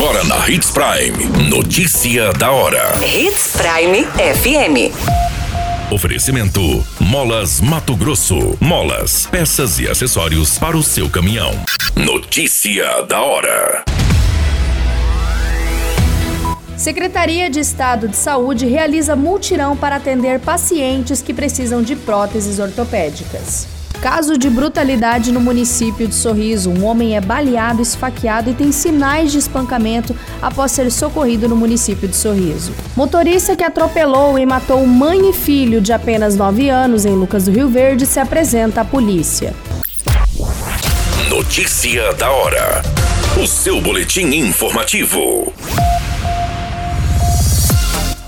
[0.00, 1.50] Agora na Hits Prime.
[1.50, 2.94] Notícia da hora.
[3.04, 4.94] Hits Prime FM.
[5.92, 8.56] Oferecimento: Molas Mato Grosso.
[8.60, 11.50] Molas, peças e acessórios para o seu caminhão.
[11.96, 13.84] Notícia da hora.
[16.76, 23.77] Secretaria de Estado de Saúde realiza multirão para atender pacientes que precisam de próteses ortopédicas.
[24.00, 26.70] Caso de brutalidade no município de Sorriso.
[26.70, 32.06] Um homem é baleado, esfaqueado e tem sinais de espancamento após ser socorrido no município
[32.06, 32.72] de Sorriso.
[32.96, 37.50] Motorista que atropelou e matou mãe e filho de apenas 9 anos em Lucas do
[37.50, 39.52] Rio Verde se apresenta à polícia.
[41.28, 42.82] Notícia da hora.
[43.42, 45.52] O seu boletim informativo.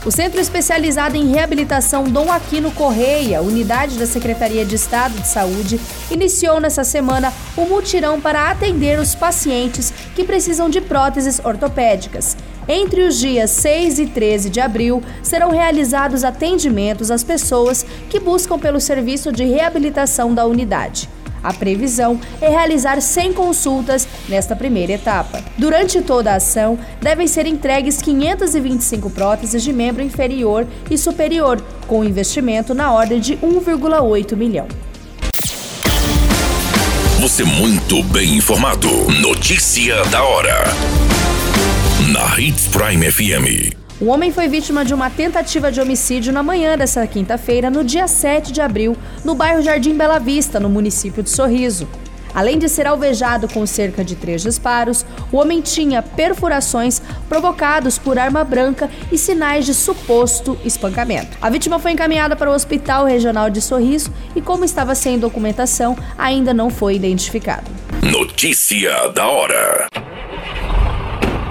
[0.03, 5.79] O Centro Especializado em Reabilitação Dom Aquino Correia, unidade da Secretaria de Estado de Saúde,
[6.11, 12.35] iniciou nessa semana o um mutirão para atender os pacientes que precisam de próteses ortopédicas.
[12.67, 18.59] Entre os dias 6 e 13 de abril, serão realizados atendimentos às pessoas que buscam
[18.59, 21.11] pelo serviço de reabilitação da unidade.
[21.43, 25.43] A previsão é realizar 100 consultas nesta primeira etapa.
[25.57, 32.05] Durante toda a ação, devem ser entregues 525 próteses de membro inferior e superior, com
[32.05, 34.69] investimento na ordem de 1,8 milhão.
[37.21, 38.89] Você muito bem informado.
[39.21, 40.65] Notícia da hora.
[42.13, 43.80] Na Hits Prime FM.
[44.01, 48.09] O homem foi vítima de uma tentativa de homicídio na manhã dessa quinta-feira, no dia
[48.09, 51.87] 7 de abril, no bairro Jardim Bela Vista, no município de Sorriso.
[52.33, 58.19] Além de ser alvejado com cerca de três disparos, o homem tinha perfurações provocados por
[58.19, 61.37] arma branca e sinais de suposto espancamento.
[61.43, 65.95] A vítima foi encaminhada para o Hospital Regional de Sorriso e, como estava sem documentação,
[66.17, 67.71] ainda não foi identificado.
[68.03, 70.10] Notícia da hora.